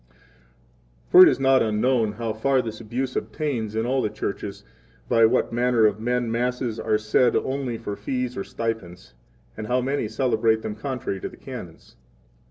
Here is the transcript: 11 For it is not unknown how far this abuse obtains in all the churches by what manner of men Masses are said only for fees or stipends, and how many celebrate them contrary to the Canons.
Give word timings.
11 1.11 1.11
For 1.11 1.21
it 1.21 1.29
is 1.29 1.39
not 1.39 1.61
unknown 1.61 2.13
how 2.13 2.33
far 2.33 2.59
this 2.63 2.81
abuse 2.81 3.15
obtains 3.15 3.75
in 3.75 3.85
all 3.85 4.01
the 4.01 4.09
churches 4.09 4.63
by 5.07 5.25
what 5.27 5.53
manner 5.53 5.85
of 5.85 5.99
men 5.99 6.31
Masses 6.31 6.79
are 6.79 6.97
said 6.97 7.35
only 7.35 7.77
for 7.77 7.95
fees 7.95 8.35
or 8.35 8.43
stipends, 8.43 9.13
and 9.55 9.67
how 9.67 9.79
many 9.79 10.07
celebrate 10.07 10.63
them 10.63 10.73
contrary 10.73 11.19
to 11.19 11.29
the 11.29 11.37
Canons. 11.37 11.97